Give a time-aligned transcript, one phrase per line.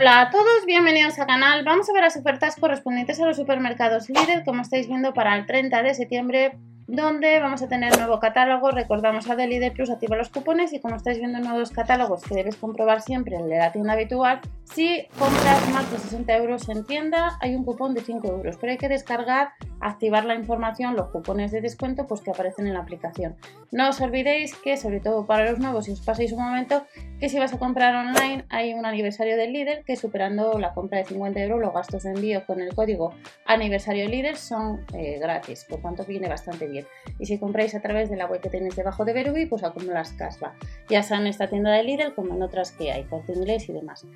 [0.00, 1.64] Hola a todos, bienvenidos al canal.
[1.64, 5.44] Vamos a ver las ofertas correspondientes a los supermercados Lidl, como estáis viendo para el
[5.44, 8.70] 30 de septiembre donde vamos a tener nuevo catálogo.
[8.70, 12.54] Recordamos a Lidl Plus activa los cupones y como estáis viendo nuevos catálogos que debes
[12.54, 14.40] comprobar siempre el de la tienda habitual,
[14.72, 18.70] si compras más de 60 euros en tienda hay un cupón de 5 euros, pero
[18.70, 19.50] hay que descargar,
[19.80, 23.36] activar la información, los cupones de descuento pues que aparecen en la aplicación.
[23.70, 26.84] No os olvidéis que sobre todo para los nuevos, si os pasáis un momento,
[27.20, 30.98] que si vas a comprar online hay un aniversario del líder que superando la compra
[30.98, 33.14] de 50 euros los gastos de envío con el código
[33.46, 36.86] aniversario líder son eh, gratis, por tanto viene bastante bien.
[37.18, 40.12] Y si compráis a través de la web que tenéis debajo de Verubi, pues acumulas
[40.12, 40.54] caspa,
[40.88, 43.72] ya sea en esta tienda de líder como en otras que hay, corte inglés y
[43.72, 44.06] demás.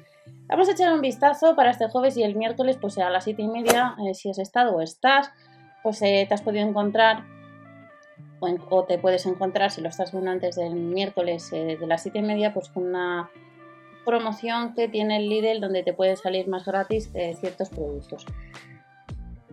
[0.49, 3.41] Vamos a echar un vistazo para este jueves y el miércoles, pues a las 7
[3.43, 5.31] y media, eh, si has estado o estás,
[5.83, 7.25] pues eh, te has podido encontrar
[8.41, 12.23] o, te puedes encontrar, si lo estás viendo antes del miércoles de las 7 y
[12.23, 13.31] media, pues con una
[14.05, 18.27] promoción que tiene el Lidl donde te pueden salir más gratis eh, ciertos productos.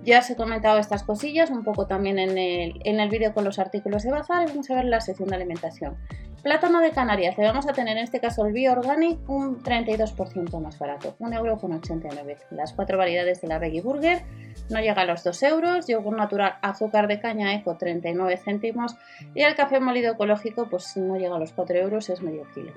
[0.03, 3.44] Ya os he comentado estas cosillas un poco también en el, en el vídeo con
[3.44, 5.97] los artículos de bazar y vamos a ver la sección de alimentación.
[6.43, 10.61] Plátano de Canarias, le vamos a tener en este caso el Bio Organic un 32%
[10.61, 12.37] más barato, 1,89€.
[12.51, 14.23] Las cuatro variedades de la Veggie Burger
[14.69, 18.95] no llega a los 2 euros, yogur natural azúcar de caña eco 39 céntimos
[19.35, 22.71] y el café molido ecológico pues no llega a los 4 euros, es medio kilo.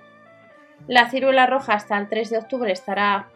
[0.88, 3.28] La ciruela roja hasta el 3 de octubre estará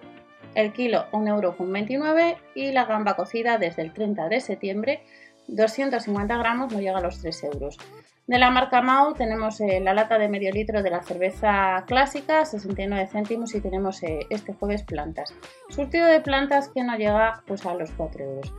[0.56, 5.02] el kilo 1,29€ y la gamba cocida desde el 30 de septiembre
[5.48, 7.78] 250 gramos no llega a los 3 euros.
[8.26, 12.44] De la marca Mau tenemos eh, la lata de medio litro de la cerveza clásica,
[12.44, 15.32] 69 céntimos y tenemos eh, este jueves plantas.
[15.68, 18.52] Surtido de plantas que no llega pues, a los 4 euros.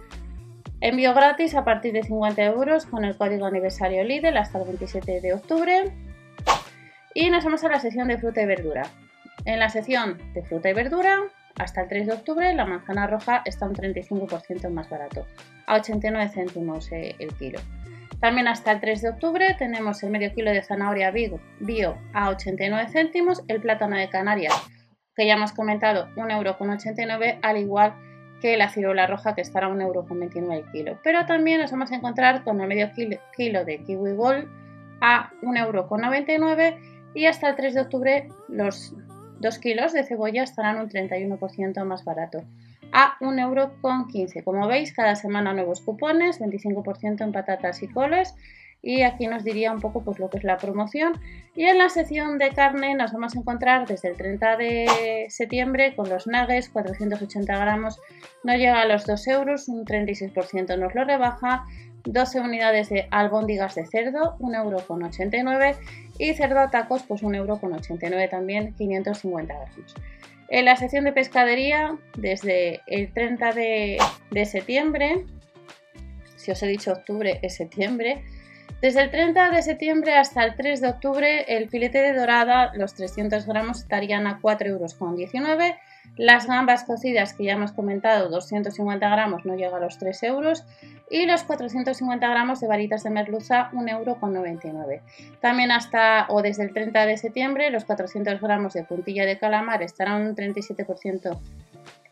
[0.80, 5.20] Envío gratis a partir de 50 euros con el código aniversario Lidl hasta el 27
[5.20, 5.92] de octubre.
[7.14, 8.84] Y nos vamos a la sección de fruta y verdura.
[9.44, 11.24] En la sección de fruta y verdura,
[11.56, 15.26] hasta el 3 de octubre, la manzana roja está un 35% más barato,
[15.66, 17.60] a 89 céntimos eh, el kilo.
[18.20, 22.90] También hasta el 3 de octubre tenemos el medio kilo de zanahoria bio a 89
[22.90, 24.56] céntimos, el plátano de Canarias,
[25.16, 27.94] que ya hemos comentado, 1,89€, al igual
[28.42, 31.00] que la ciruela roja, que estará a 1,29€ el kilo.
[31.04, 32.92] Pero también nos vamos a encontrar con el medio
[33.36, 34.48] kilo de kiwi gold
[35.02, 36.78] a 1,99€
[37.14, 38.96] y hasta el 3 de octubre los
[39.40, 42.44] 2 kilos de cebolla estarán un 31% más barato
[42.92, 44.44] a 1,15€.
[44.44, 48.34] Como veis, cada semana nuevos cupones, 25% en patatas y coles.
[48.82, 51.14] Y aquí nos diría un poco pues, lo que es la promoción.
[51.56, 55.96] Y en la sección de carne nos vamos a encontrar desde el 30 de septiembre
[55.96, 58.00] con los nuggets, 480 gramos,
[58.44, 61.66] no llega a los 2 euros, un 36% nos lo rebaja.
[62.04, 65.76] 12 unidades de albóndigas de cerdo, 1,89€
[66.20, 69.96] y cerdo a tacos, pues 1,89€ también, 550 gramos.
[70.50, 75.26] En la sección de pescadería, desde el 30 de, septiembre,
[76.38, 78.24] si os he dicho octubre, es septiembre,
[78.82, 82.94] desde el 30 de septiembre hasta el 3 de octubre, el filete de dorada, los
[82.94, 85.76] 300 gramos, estarían a 4,19 euros.
[86.16, 90.64] Las gambas cocidas, que ya hemos comentado, 250 gramos, no llega a los 3 euros
[91.10, 95.02] y los 450 gramos de varitas de merluza 1,99€.
[95.42, 99.84] También hasta o desde el 30 de septiembre los 400 gramos de puntilla de calamar
[99.84, 101.40] estarán un 37%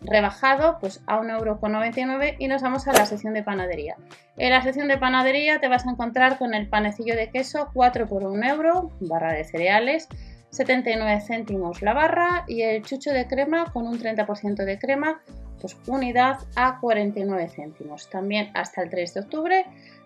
[0.05, 3.95] rebajado pues a 1,99€ y nos vamos a la sección de panadería.
[4.37, 8.07] En la sección de panadería te vas a encontrar con el panecillo de queso 4
[8.07, 10.07] por 1 euro, barra de cereales,
[10.49, 15.21] 79 céntimos la barra y el chucho de crema con un 30% de crema
[15.59, 18.09] pues unidad a 49 céntimos.
[18.09, 19.65] También hasta el 3 de octubre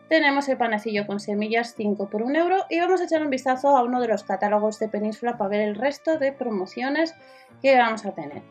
[0.10, 3.78] tenemos el panecillo con semillas 5 por 1 euro y vamos a echar un vistazo
[3.78, 7.14] a uno de los catálogos de Península para ver el resto de promociones
[7.62, 8.42] que vamos a tener.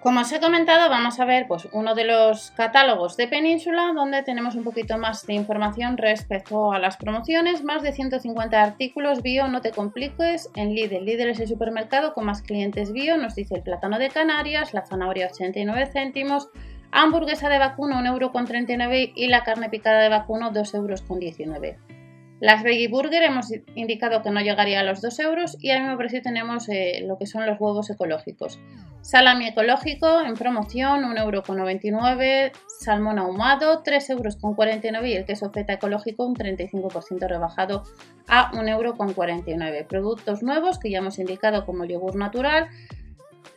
[0.00, 4.22] Como os he comentado, vamos a ver pues, uno de los catálogos de Península donde
[4.22, 7.64] tenemos un poquito más de información respecto a las promociones.
[7.64, 11.04] Más de 150 artículos bio, no te compliques, en Lidl.
[11.04, 14.86] Lidl es el supermercado con más clientes bio, nos dice el plátano de Canarias, la
[14.86, 16.50] zanahoria 89 céntimos,
[16.92, 21.95] hamburguesa de vacuno 1,39€ y la carne picada de vacuno 2,19€.
[22.38, 25.96] Las Veggie Burger hemos indicado que no llegaría a los 2 euros y al mismo
[25.96, 28.60] precio tenemos eh, lo que son los huevos ecológicos.
[29.00, 37.26] Salami ecológico en promoción 1,99€, salmón ahumado 3,49€ y el queso feta ecológico un 35%
[37.26, 37.84] rebajado
[38.28, 39.86] a 1,49€.
[39.86, 42.68] Productos nuevos que ya hemos indicado como el yogur natural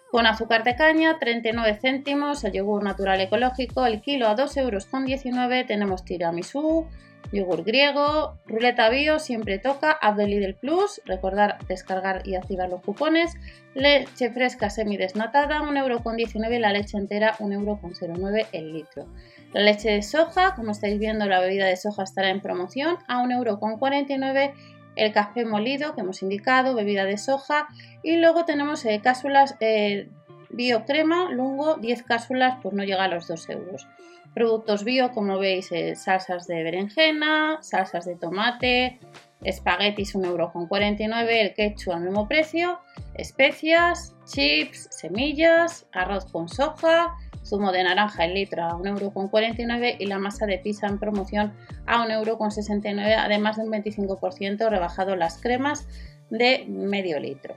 [0.10, 6.04] con azúcar de caña 39 céntimos, el yogur natural ecológico, el kilo a 2,19€ tenemos
[6.04, 6.88] tiramisú,
[7.32, 12.82] yogur griego, ruleta bio, siempre toca, app de Lidl Plus, recordar descargar y activar los
[12.82, 13.36] cupones,
[13.74, 19.08] leche fresca semidesnatada, 1,19€ y la leche entera 1,09€ el litro.
[19.54, 23.24] La leche de soja, como estáis viendo, la bebida de soja estará en promoción a
[23.24, 24.54] 1,49€
[24.96, 27.68] el café molido que hemos indicado, bebida de soja
[28.04, 30.10] y luego tenemos eh, cápsulas eh,
[30.50, 33.88] bio crema, lungo, 10 cápsulas, pues no llega a los 2 euros.
[34.34, 39.00] Productos bio, como veis, eh, salsas de berenjena, salsas de tomate,
[39.44, 42.80] espaguetis 1,49€, el ketchup al mismo precio,
[43.16, 50.20] especias, chips, semillas, arroz con soja, zumo de naranja el litro a 1,49€ y la
[50.20, 51.54] masa de pizza en promoción
[51.86, 55.88] a 1,69€, además de un 25% rebajado las cremas
[56.30, 57.56] de medio litro.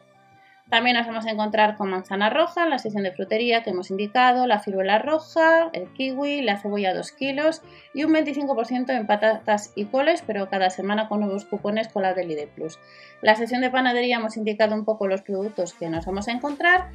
[0.73, 3.91] También nos vamos a encontrar con manzana roja en la sección de frutería que hemos
[3.91, 7.61] indicado, la ciruela roja, el kiwi, la cebolla 2 kilos
[7.93, 12.15] y un 25% en patatas y coles, pero cada semana con nuevos cupones con la
[12.15, 12.79] del Plus.
[13.21, 16.89] La sección de panadería hemos indicado un poco los productos que nos vamos a encontrar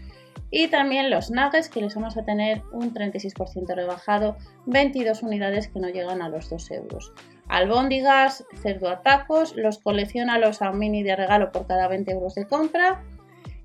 [0.49, 5.79] y también los nuggets que les vamos a tener un 36% rebajado, 22 unidades que
[5.79, 7.13] no llegan a los 2 euros.
[7.47, 12.33] Albóndigas, cerdo a tacos, los colecciona los a mini de regalo por cada 20 euros
[12.33, 13.03] de compra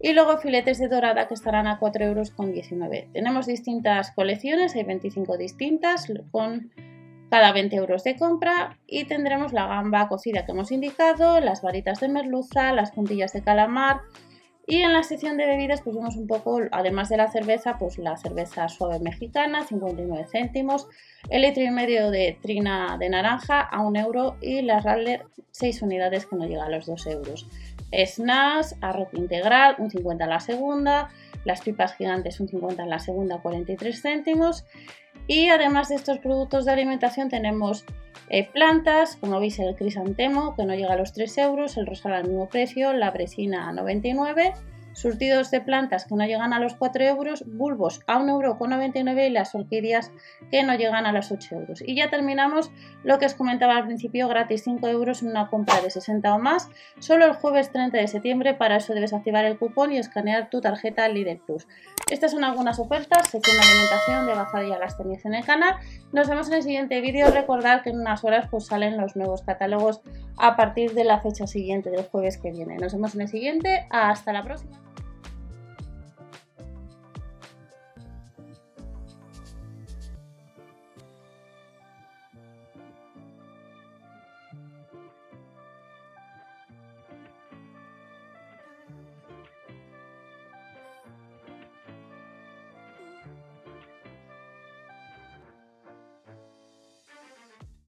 [0.02, 2.32] y luego filetes de dorada que estarán a 4,19 euros.
[3.12, 6.72] Tenemos distintas colecciones, hay 25 distintas con
[7.30, 12.00] cada 20 euros de compra y tendremos la gamba cocida que hemos indicado, las varitas
[12.00, 14.00] de merluza, las puntillas de calamar
[14.66, 17.98] y en la sección de bebidas pues vemos un poco, además de la cerveza, pues
[17.98, 20.88] la cerveza suave mexicana, 59 céntimos,
[21.30, 25.82] el litro y medio de trina de naranja a 1 euro y la Radler 6
[25.82, 27.46] unidades que no llega a los 2 euros.
[27.92, 31.10] Snacks, arroz integral, un 50 en la segunda,
[31.44, 34.64] las pipas gigantes un 50 en la segunda, 43 céntimos.
[35.26, 37.84] Y además de estos productos de alimentación tenemos
[38.28, 42.14] eh, plantas, como veis el crisantemo que no llega a los 3 euros, el rosal
[42.14, 44.54] al mismo precio, la bresina a 99
[44.92, 49.30] surtidos de plantas que no llegan a los 4 euros, bulbos a 1,99 euro y
[49.30, 50.12] las orquídeas
[50.50, 51.82] que no llegan a los 8 euros.
[51.82, 52.70] Y ya terminamos
[53.04, 56.38] lo que os comentaba al principio, gratis 5 euros en una compra de 60 o
[56.38, 56.68] más,
[56.98, 60.60] solo el jueves 30 de septiembre, para eso debes activar el cupón y escanear tu
[60.60, 61.66] tarjeta Lidl Plus.
[62.10, 65.76] Estas son algunas ofertas, sección alimentación, de bajada ya las tenéis en el canal.
[66.12, 69.42] Nos vemos en el siguiente vídeo, recordad que en unas horas pues salen los nuevos
[69.42, 70.02] catálogos
[70.42, 72.76] a partir de la fecha siguiente del jueves que viene.
[72.76, 74.76] Nos vemos en el siguiente, hasta la próxima.